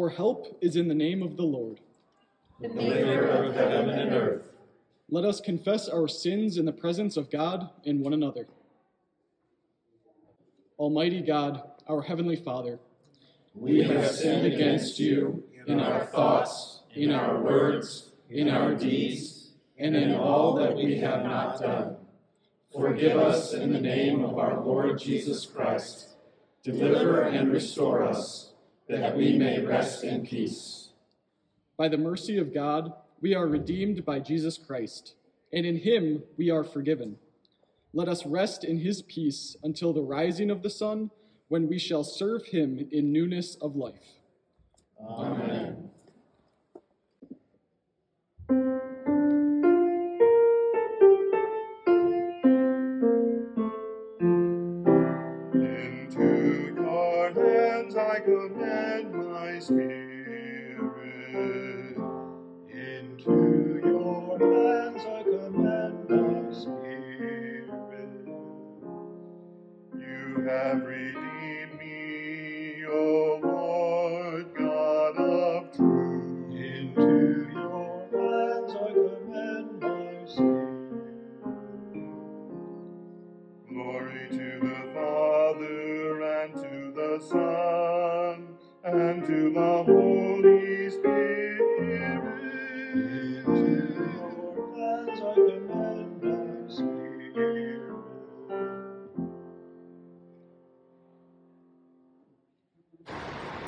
Our 0.00 0.08
help 0.08 0.56
is 0.62 0.76
in 0.76 0.88
the 0.88 0.94
name 0.94 1.22
of 1.22 1.36
the 1.36 1.42
Lord. 1.42 1.78
the 2.58 2.70
maker 2.70 3.26
of 3.28 3.54
heaven 3.54 3.90
and 3.90 4.14
earth. 4.14 4.48
Let 5.10 5.26
us 5.26 5.42
confess 5.42 5.90
our 5.90 6.08
sins 6.08 6.56
in 6.56 6.64
the 6.64 6.72
presence 6.72 7.18
of 7.18 7.30
God 7.30 7.68
and 7.84 8.00
one 8.00 8.14
another. 8.14 8.46
Almighty 10.78 11.20
God, 11.20 11.62
our 11.86 12.00
Heavenly 12.00 12.36
Father, 12.36 12.78
We 13.54 13.82
have 13.82 14.10
sinned 14.10 14.46
against 14.46 14.98
you 14.98 15.44
in 15.66 15.80
our 15.80 16.06
thoughts, 16.06 16.80
in 16.94 17.12
our 17.12 17.42
words, 17.42 18.12
in 18.30 18.48
our 18.48 18.74
deeds, 18.74 19.50
and 19.76 19.94
in 19.94 20.14
all 20.14 20.54
that 20.54 20.76
we 20.76 20.96
have 20.96 21.24
not 21.24 21.60
done. 21.60 21.96
Forgive 22.72 23.18
us 23.18 23.52
in 23.52 23.70
the 23.74 23.80
name 23.80 24.24
of 24.24 24.38
our 24.38 24.64
Lord 24.64 24.98
Jesus 24.98 25.44
Christ. 25.44 26.08
Deliver 26.62 27.22
and 27.22 27.52
restore 27.52 28.02
us, 28.02 28.49
that 28.90 29.16
we 29.16 29.38
may 29.38 29.60
rest 29.64 30.04
in 30.04 30.26
peace. 30.26 30.88
by 31.76 31.88
the 31.88 31.96
mercy 31.96 32.36
of 32.36 32.52
God, 32.52 32.92
we 33.22 33.34
are 33.34 33.46
redeemed 33.46 34.04
by 34.04 34.18
Jesus 34.20 34.58
Christ, 34.58 35.14
and 35.52 35.64
in 35.64 35.76
Him 35.76 36.22
we 36.36 36.50
are 36.50 36.64
forgiven. 36.64 37.16
Let 37.94 38.08
us 38.08 38.26
rest 38.26 38.64
in 38.64 38.78
His 38.80 39.02
peace 39.02 39.56
until 39.62 39.92
the 39.92 40.02
rising 40.02 40.50
of 40.50 40.62
the 40.62 40.70
sun, 40.70 41.10
when 41.48 41.68
we 41.68 41.78
shall 41.78 42.04
serve 42.04 42.46
Him 42.46 42.86
in 42.92 43.12
newness 43.12 43.56
of 43.56 43.76
life. 43.76 44.18
Amen. 45.02 45.89
I 58.40 58.48
commend 58.48 59.12
my 59.14 59.58
spirit. 59.60 59.98
Into 62.70 63.80
your 63.84 64.38
hands 64.38 65.04
I 65.06 65.22
commend 65.24 66.08
my 66.08 66.52
spirit. 66.52 68.28
You 69.94 70.42
have 70.46 70.82
redeemed 70.84 71.19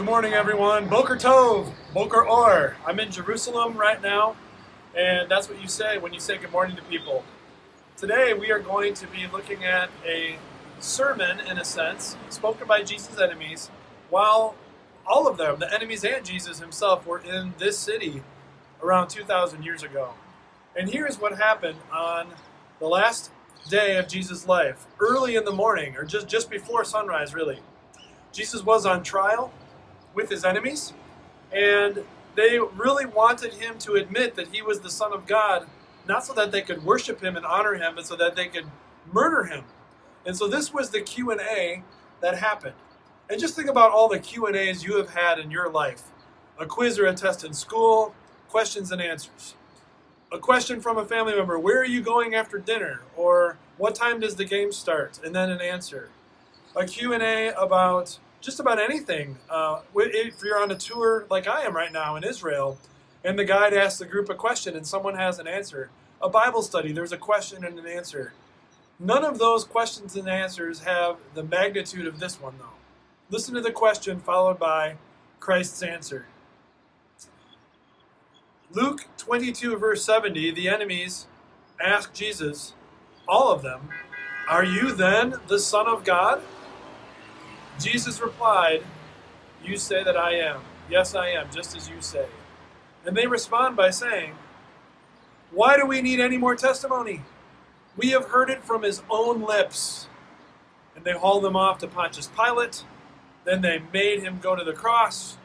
Good 0.00 0.06
morning, 0.06 0.32
everyone. 0.32 0.88
Boker 0.88 1.14
Tov, 1.14 1.74
Boker 1.92 2.26
Or. 2.26 2.74
I'm 2.86 2.98
in 3.00 3.10
Jerusalem 3.10 3.76
right 3.76 4.00
now, 4.00 4.34
and 4.96 5.30
that's 5.30 5.46
what 5.46 5.60
you 5.60 5.68
say 5.68 5.98
when 5.98 6.14
you 6.14 6.20
say 6.20 6.38
good 6.38 6.50
morning 6.50 6.74
to 6.76 6.82
people. 6.84 7.22
Today, 7.98 8.32
we 8.32 8.50
are 8.50 8.60
going 8.60 8.94
to 8.94 9.06
be 9.08 9.26
looking 9.30 9.62
at 9.62 9.90
a 10.06 10.36
sermon, 10.78 11.40
in 11.40 11.58
a 11.58 11.66
sense, 11.66 12.16
spoken 12.30 12.66
by 12.66 12.82
Jesus' 12.82 13.20
enemies, 13.20 13.70
while 14.08 14.54
all 15.06 15.28
of 15.28 15.36
them, 15.36 15.58
the 15.58 15.70
enemies 15.70 16.02
and 16.02 16.24
Jesus 16.24 16.60
himself, 16.60 17.06
were 17.06 17.18
in 17.18 17.52
this 17.58 17.78
city 17.78 18.22
around 18.82 19.08
2,000 19.08 19.62
years 19.62 19.82
ago. 19.82 20.14
And 20.74 20.88
here's 20.88 21.20
what 21.20 21.36
happened 21.36 21.76
on 21.92 22.28
the 22.78 22.88
last 22.88 23.30
day 23.68 23.98
of 23.98 24.08
Jesus' 24.08 24.48
life, 24.48 24.86
early 24.98 25.36
in 25.36 25.44
the 25.44 25.52
morning, 25.52 25.94
or 25.94 26.04
just, 26.04 26.26
just 26.26 26.48
before 26.48 26.86
sunrise, 26.86 27.34
really. 27.34 27.58
Jesus 28.32 28.64
was 28.64 28.86
on 28.86 29.02
trial 29.02 29.52
with 30.14 30.30
his 30.30 30.44
enemies, 30.44 30.92
and 31.52 32.04
they 32.34 32.58
really 32.58 33.06
wanted 33.06 33.54
him 33.54 33.78
to 33.78 33.94
admit 33.94 34.34
that 34.36 34.48
he 34.48 34.62
was 34.62 34.80
the 34.80 34.90
Son 34.90 35.12
of 35.12 35.26
God, 35.26 35.66
not 36.06 36.24
so 36.24 36.32
that 36.34 36.52
they 36.52 36.62
could 36.62 36.84
worship 36.84 37.22
him 37.22 37.36
and 37.36 37.44
honor 37.44 37.74
him, 37.74 37.94
but 37.94 38.06
so 38.06 38.16
that 38.16 38.36
they 38.36 38.46
could 38.46 38.66
murder 39.12 39.44
him. 39.44 39.64
And 40.24 40.36
so 40.36 40.48
this 40.48 40.72
was 40.72 40.90
the 40.90 41.00
Q 41.00 41.30
and 41.30 41.40
A 41.40 41.82
that 42.20 42.38
happened. 42.38 42.74
And 43.28 43.40
just 43.40 43.54
think 43.54 43.68
about 43.68 43.92
all 43.92 44.08
the 44.08 44.18
Q 44.18 44.46
and 44.46 44.56
A's 44.56 44.84
you 44.84 44.96
have 44.96 45.10
had 45.10 45.38
in 45.38 45.50
your 45.50 45.70
life: 45.70 46.02
a 46.58 46.66
quiz 46.66 46.98
or 46.98 47.06
a 47.06 47.14
test 47.14 47.44
in 47.44 47.54
school, 47.54 48.14
questions 48.48 48.92
and 48.92 49.00
answers. 49.00 49.54
A 50.32 50.38
question 50.38 50.80
from 50.80 50.98
a 50.98 51.04
family 51.04 51.34
member: 51.34 51.58
Where 51.58 51.80
are 51.80 51.84
you 51.86 52.02
going 52.02 52.34
after 52.34 52.58
dinner? 52.58 53.02
Or 53.16 53.58
what 53.78 53.94
time 53.94 54.20
does 54.20 54.36
the 54.36 54.44
game 54.44 54.72
start? 54.72 55.20
And 55.24 55.34
then 55.34 55.50
an 55.50 55.60
answer 55.60 56.10
a 56.76 56.84
Q&A 56.84 57.48
about 57.48 58.18
just 58.40 58.60
about 58.60 58.78
anything. 58.78 59.36
Uh, 59.48 59.80
if 59.94 60.42
you're 60.42 60.62
on 60.62 60.70
a 60.70 60.76
tour 60.76 61.26
like 61.30 61.46
I 61.46 61.62
am 61.62 61.76
right 61.76 61.92
now 61.92 62.16
in 62.16 62.24
Israel, 62.24 62.78
and 63.24 63.38
the 63.38 63.44
guide 63.44 63.74
asks 63.74 63.98
the 63.98 64.06
group 64.06 64.30
a 64.30 64.34
question 64.34 64.76
and 64.76 64.86
someone 64.86 65.14
has 65.14 65.38
an 65.38 65.46
answer. 65.46 65.90
A 66.22 66.28
Bible 66.28 66.62
study, 66.62 66.92
there's 66.92 67.12
a 67.12 67.18
question 67.18 67.64
and 67.64 67.78
an 67.78 67.86
answer. 67.86 68.32
None 68.98 69.24
of 69.24 69.38
those 69.38 69.64
questions 69.64 70.16
and 70.16 70.28
answers 70.28 70.80
have 70.80 71.16
the 71.34 71.42
magnitude 71.42 72.06
of 72.06 72.20
this 72.20 72.40
one, 72.40 72.54
though. 72.58 72.76
Listen 73.30 73.54
to 73.54 73.60
the 73.60 73.72
question 73.72 74.20
followed 74.20 74.58
by 74.58 74.96
Christ's 75.38 75.82
answer. 75.82 76.26
Luke 78.72 79.06
22, 79.16 79.76
verse 79.76 80.04
70, 80.04 80.50
the 80.52 80.68
enemies 80.68 81.26
ask 81.82 82.12
Jesus, 82.12 82.74
all 83.26 83.50
of 83.50 83.62
them, 83.62 83.88
Are 84.48 84.64
you 84.64 84.92
then 84.92 85.34
the 85.48 85.58
Son 85.58 85.86
of 85.86 86.04
God? 86.04 86.42
Jesus 87.80 88.20
replied, 88.20 88.82
You 89.64 89.76
say 89.78 90.04
that 90.04 90.16
I 90.16 90.34
am. 90.34 90.60
Yes, 90.90 91.14
I 91.14 91.28
am, 91.30 91.48
just 91.50 91.74
as 91.76 91.88
you 91.88 92.00
say. 92.00 92.26
And 93.06 93.16
they 93.16 93.26
respond 93.26 93.76
by 93.76 93.90
saying, 93.90 94.34
Why 95.50 95.76
do 95.76 95.86
we 95.86 96.02
need 96.02 96.20
any 96.20 96.36
more 96.36 96.54
testimony? 96.54 97.22
We 97.96 98.10
have 98.10 98.26
heard 98.26 98.50
it 98.50 98.62
from 98.62 98.82
his 98.82 99.02
own 99.08 99.42
lips. 99.42 100.08
And 100.94 101.04
they 101.04 101.12
hauled 101.12 101.44
him 101.44 101.56
off 101.56 101.78
to 101.78 101.86
Pontius 101.86 102.28
Pilate. 102.28 102.84
Then 103.44 103.62
they 103.62 103.82
made 103.92 104.22
him 104.22 104.38
go 104.42 104.54
to 104.54 104.64
the 104.64 104.74
cross. 104.74 105.38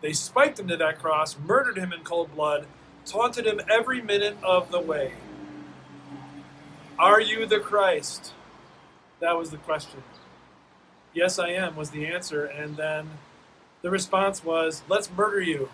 They 0.00 0.12
spiked 0.12 0.58
him 0.58 0.68
to 0.68 0.76
that 0.76 0.98
cross, 0.98 1.36
murdered 1.38 1.78
him 1.78 1.92
in 1.92 2.00
cold 2.00 2.34
blood, 2.34 2.66
taunted 3.04 3.46
him 3.46 3.60
every 3.70 4.02
minute 4.02 4.36
of 4.42 4.70
the 4.70 4.80
way. 4.80 5.12
Are 6.98 7.20
you 7.20 7.46
the 7.46 7.60
Christ? 7.60 8.32
That 9.20 9.38
was 9.38 9.50
the 9.50 9.58
question. 9.58 10.02
Yes, 11.16 11.38
I 11.38 11.48
am, 11.48 11.76
was 11.76 11.92
the 11.92 12.06
answer. 12.06 12.44
And 12.44 12.76
then 12.76 13.08
the 13.80 13.90
response 13.90 14.44
was, 14.44 14.82
Let's 14.86 15.10
murder 15.10 15.40
you. 15.40 15.70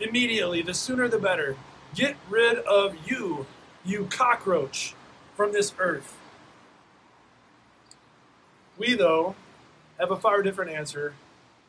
Immediately, 0.00 0.62
the 0.62 0.72
sooner 0.72 1.08
the 1.08 1.18
better. 1.18 1.56
Get 1.94 2.16
rid 2.30 2.58
of 2.60 2.96
you, 3.06 3.44
you 3.84 4.06
cockroach, 4.10 4.94
from 5.36 5.52
this 5.52 5.74
earth. 5.78 6.16
We, 8.78 8.94
though, 8.94 9.36
have 10.00 10.10
a 10.10 10.16
far 10.16 10.42
different 10.42 10.70
answer 10.70 11.12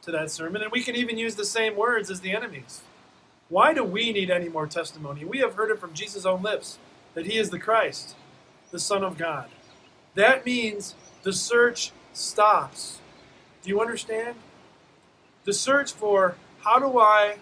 to 0.03 0.11
that 0.11 0.31
sermon, 0.31 0.61
and 0.61 0.71
we 0.71 0.81
can 0.81 0.95
even 0.95 1.17
use 1.17 1.35
the 1.35 1.43
same 1.43 1.75
words 1.75 2.09
as 2.09 2.21
the 2.21 2.33
enemies. 2.33 2.83
Why 3.49 3.73
do 3.73 3.83
we 3.83 4.13
need 4.13 4.29
any 4.29 4.47
more 4.47 4.65
testimony? 4.65 5.25
We 5.25 5.39
have 5.39 5.55
heard 5.55 5.71
it 5.71 5.79
from 5.79 5.93
Jesus' 5.93 6.25
own 6.25 6.41
lips 6.41 6.77
that 7.15 7.25
he 7.25 7.37
is 7.37 7.49
the 7.49 7.59
Christ, 7.59 8.15
the 8.71 8.79
Son 8.79 9.03
of 9.03 9.17
God. 9.17 9.49
That 10.15 10.45
means 10.45 10.95
the 11.23 11.33
search 11.33 11.91
stops. 12.13 12.98
Do 13.63 13.69
you 13.69 13.81
understand? 13.81 14.35
The 15.45 15.53
search 15.53 15.91
for 15.91 16.35
how 16.61 16.79
do 16.79 16.99
I 16.99 17.37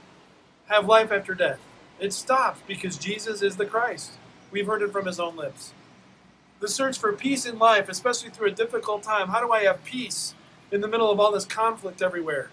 have 0.67 0.87
life 0.87 1.11
after 1.11 1.33
death? 1.33 1.59
It 1.99 2.13
stops 2.13 2.61
because 2.67 2.97
Jesus 2.97 3.41
is 3.41 3.57
the 3.57 3.65
Christ. 3.65 4.11
We've 4.51 4.67
heard 4.67 4.81
it 4.81 4.91
from 4.91 5.05
his 5.05 5.19
own 5.19 5.35
lips. 5.35 5.73
The 6.59 6.67
search 6.67 6.97
for 6.97 7.13
peace 7.13 7.45
in 7.45 7.59
life, 7.59 7.89
especially 7.89 8.29
through 8.29 8.47
a 8.47 8.51
difficult 8.51 9.03
time. 9.03 9.29
How 9.29 9.41
do 9.41 9.51
I 9.51 9.63
have 9.63 9.83
peace 9.83 10.33
in 10.71 10.81
the 10.81 10.87
middle 10.87 11.11
of 11.11 11.19
all 11.19 11.31
this 11.31 11.45
conflict 11.45 12.01
everywhere? 12.01 12.49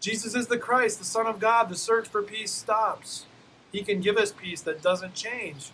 Jesus 0.00 0.34
is 0.34 0.48
the 0.48 0.58
Christ, 0.58 0.98
the 0.98 1.04
Son 1.04 1.26
of 1.26 1.38
God. 1.38 1.68
The 1.68 1.76
search 1.76 2.08
for 2.08 2.22
peace 2.22 2.50
stops. 2.52 3.26
He 3.72 3.82
can 3.82 4.00
give 4.00 4.16
us 4.16 4.32
peace 4.32 4.60
that 4.62 4.82
doesn't 4.82 5.14
change, 5.14 5.70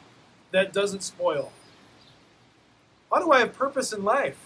that 0.50 0.72
doesn't 0.72 1.02
spoil. 1.02 1.52
How 3.12 3.20
do 3.20 3.30
I 3.30 3.40
have 3.40 3.54
purpose 3.54 3.92
in 3.92 4.04
life? 4.04 4.38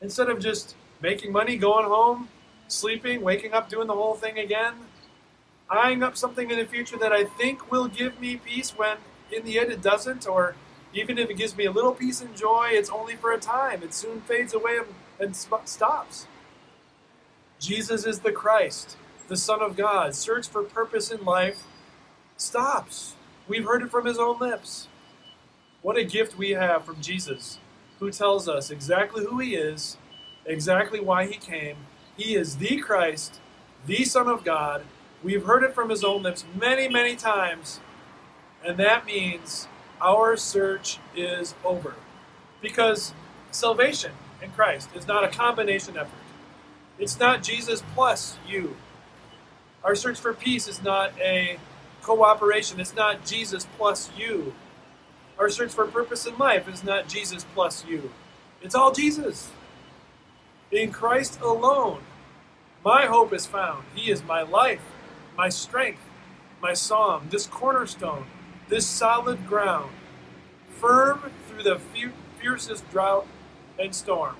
Instead 0.00 0.28
of 0.28 0.40
just 0.40 0.74
making 1.02 1.32
money, 1.32 1.56
going 1.56 1.84
home, 1.84 2.28
sleeping, 2.68 3.22
waking 3.22 3.52
up, 3.52 3.68
doing 3.68 3.88
the 3.88 3.94
whole 3.94 4.14
thing 4.14 4.38
again, 4.38 4.74
eyeing 5.68 6.02
up 6.02 6.16
something 6.16 6.50
in 6.50 6.58
the 6.58 6.64
future 6.64 6.96
that 6.96 7.12
I 7.12 7.24
think 7.24 7.70
will 7.70 7.88
give 7.88 8.20
me 8.20 8.36
peace 8.36 8.70
when 8.70 8.98
in 9.30 9.44
the 9.44 9.58
end 9.58 9.72
it 9.72 9.82
doesn't, 9.82 10.26
or 10.26 10.54
even 10.94 11.18
if 11.18 11.28
it 11.28 11.34
gives 11.34 11.56
me 11.56 11.64
a 11.64 11.72
little 11.72 11.92
peace 11.92 12.20
and 12.20 12.36
joy, 12.36 12.68
it's 12.70 12.90
only 12.90 13.16
for 13.16 13.32
a 13.32 13.38
time. 13.38 13.82
It 13.82 13.94
soon 13.94 14.20
fades 14.20 14.54
away 14.54 14.78
and 15.18 15.34
stops. 15.34 16.26
Jesus 17.58 18.06
is 18.06 18.20
the 18.20 18.32
Christ, 18.32 18.96
the 19.28 19.36
Son 19.36 19.62
of 19.62 19.76
God. 19.76 20.14
Search 20.14 20.48
for 20.48 20.62
purpose 20.62 21.10
in 21.10 21.24
life 21.24 21.64
stops. 22.36 23.14
We've 23.48 23.64
heard 23.64 23.82
it 23.82 23.90
from 23.90 24.06
his 24.06 24.18
own 24.18 24.38
lips. 24.38 24.88
What 25.80 25.96
a 25.96 26.04
gift 26.04 26.36
we 26.36 26.50
have 26.50 26.84
from 26.84 27.00
Jesus, 27.00 27.58
who 27.98 28.10
tells 28.10 28.48
us 28.48 28.70
exactly 28.70 29.24
who 29.24 29.38
he 29.38 29.54
is, 29.54 29.96
exactly 30.46 31.00
why 31.00 31.26
he 31.26 31.34
came. 31.34 31.76
He 32.16 32.34
is 32.34 32.56
the 32.56 32.78
Christ, 32.78 33.40
the 33.86 34.04
Son 34.04 34.28
of 34.28 34.44
God. 34.44 34.84
We've 35.22 35.44
heard 35.44 35.62
it 35.62 35.74
from 35.74 35.90
his 35.90 36.04
own 36.04 36.22
lips 36.22 36.44
many, 36.58 36.88
many 36.88 37.16
times, 37.16 37.80
and 38.64 38.76
that 38.78 39.06
means 39.06 39.68
our 40.00 40.36
search 40.36 40.98
is 41.16 41.54
over. 41.64 41.94
Because 42.60 43.12
salvation 43.50 44.12
in 44.42 44.50
Christ 44.50 44.90
is 44.94 45.06
not 45.06 45.24
a 45.24 45.28
combination 45.28 45.96
effort. 45.96 46.18
It's 46.98 47.18
not 47.18 47.42
Jesus 47.42 47.82
plus 47.94 48.36
you. 48.46 48.76
Our 49.84 49.94
search 49.94 50.18
for 50.18 50.32
peace 50.32 50.68
is 50.68 50.82
not 50.82 51.12
a 51.20 51.58
cooperation. 52.02 52.80
It's 52.80 52.94
not 52.94 53.24
Jesus 53.24 53.66
plus 53.76 54.10
you. 54.16 54.54
Our 55.38 55.48
search 55.48 55.72
for 55.72 55.86
purpose 55.86 56.26
in 56.26 56.36
life 56.38 56.68
is 56.68 56.84
not 56.84 57.08
Jesus 57.08 57.44
plus 57.54 57.84
you. 57.84 58.10
It's 58.60 58.74
all 58.74 58.92
Jesus. 58.92 59.50
In 60.72 60.90
Christ 60.90 61.38
alone, 61.42 62.00
my 62.82 63.04
hope 63.04 63.34
is 63.34 63.44
found. 63.44 63.84
He 63.94 64.10
is 64.10 64.24
my 64.24 64.40
life, 64.40 64.80
my 65.36 65.50
strength, 65.50 66.00
my 66.62 66.72
song, 66.72 67.26
this 67.30 67.46
cornerstone, 67.46 68.24
this 68.70 68.86
solid 68.86 69.46
ground, 69.46 69.90
firm 70.80 71.30
through 71.46 71.64
the 71.64 71.78
fiercest 72.40 72.90
drought 72.90 73.26
and 73.78 73.94
storm. 73.94 74.36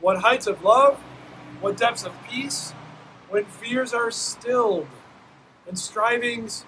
What 0.00 0.22
heights 0.22 0.46
of 0.46 0.64
love, 0.64 0.96
what 1.60 1.76
depths 1.76 2.04
of 2.04 2.14
peace, 2.30 2.72
when 3.28 3.44
fears 3.44 3.92
are 3.92 4.10
stilled 4.10 4.86
and 5.68 5.78
strivings 5.78 6.64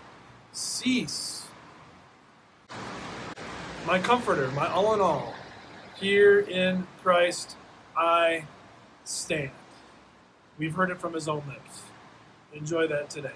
cease. 0.53 1.47
My 3.87 3.99
comforter, 3.99 4.51
my 4.51 4.69
all 4.69 4.93
in 4.93 5.01
all, 5.01 5.35
here 5.99 6.39
in 6.39 6.87
Christ 7.03 7.57
I 7.97 8.45
stand. 9.09 9.51
We've 10.59 10.75
heard 10.75 10.91
it 10.91 11.01
from 11.01 11.13
his 11.13 11.29
own 11.29 11.43
lips. 11.49 11.83
Enjoy 12.53 12.87
that 12.87 13.11
today. 13.11 13.33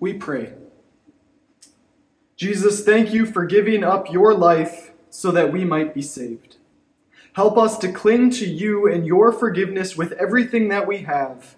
We 0.00 0.14
pray. 0.14 0.52
Jesus, 2.36 2.84
thank 2.84 3.12
you 3.12 3.26
for 3.26 3.44
giving 3.44 3.82
up 3.82 4.12
your 4.12 4.32
life 4.32 4.92
so 5.10 5.30
that 5.32 5.52
we 5.52 5.64
might 5.64 5.92
be 5.92 6.02
saved. 6.02 6.56
Help 7.32 7.56
us 7.56 7.78
to 7.78 7.90
cling 7.90 8.30
to 8.30 8.46
you 8.46 8.86
and 8.86 9.06
your 9.06 9.32
forgiveness 9.32 9.96
with 9.96 10.12
everything 10.12 10.68
that 10.68 10.86
we 10.86 10.98
have, 10.98 11.56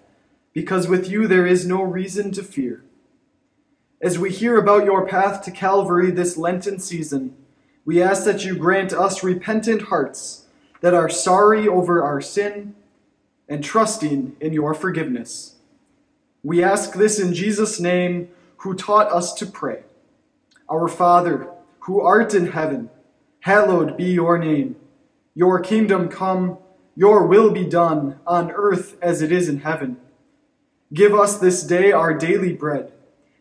because 0.53 0.87
with 0.87 1.09
you 1.09 1.27
there 1.27 1.45
is 1.45 1.67
no 1.67 1.83
reason 1.83 2.31
to 2.31 2.43
fear. 2.43 2.83
As 4.01 4.17
we 4.17 4.31
hear 4.31 4.57
about 4.57 4.85
your 4.85 5.05
path 5.05 5.43
to 5.43 5.51
Calvary 5.51 6.09
this 6.09 6.37
Lenten 6.37 6.79
season, 6.79 7.35
we 7.85 8.01
ask 8.01 8.25
that 8.25 8.43
you 8.43 8.55
grant 8.55 8.93
us 8.93 9.23
repentant 9.23 9.83
hearts 9.83 10.40
that 10.81 10.93
are 10.93 11.09
sorry 11.09 11.67
over 11.67 12.03
our 12.03 12.21
sin 12.21 12.75
and 13.47 13.63
trusting 13.63 14.35
in 14.39 14.53
your 14.53 14.73
forgiveness. 14.73 15.55
We 16.43 16.63
ask 16.63 16.93
this 16.93 17.19
in 17.19 17.33
Jesus' 17.33 17.79
name, 17.79 18.29
who 18.57 18.73
taught 18.75 19.11
us 19.11 19.33
to 19.33 19.45
pray. 19.45 19.83
Our 20.69 20.87
Father, 20.87 21.49
who 21.81 22.01
art 22.01 22.33
in 22.33 22.47
heaven, 22.47 22.89
hallowed 23.41 23.97
be 23.97 24.05
your 24.05 24.37
name. 24.37 24.75
Your 25.33 25.59
kingdom 25.59 26.09
come, 26.09 26.57
your 26.95 27.25
will 27.25 27.51
be 27.51 27.65
done, 27.65 28.19
on 28.27 28.51
earth 28.51 28.97
as 29.01 29.21
it 29.21 29.31
is 29.31 29.49
in 29.49 29.61
heaven. 29.61 29.97
Give 30.93 31.13
us 31.13 31.37
this 31.37 31.63
day 31.63 31.91
our 31.91 32.13
daily 32.13 32.53
bread, 32.53 32.91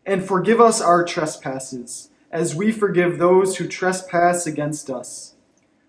and 0.07 0.25
forgive 0.25 0.61
us 0.61 0.81
our 0.81 1.05
trespasses, 1.05 2.11
as 2.31 2.55
we 2.55 2.71
forgive 2.71 3.19
those 3.19 3.57
who 3.57 3.67
trespass 3.67 4.47
against 4.47 4.89
us. 4.89 5.35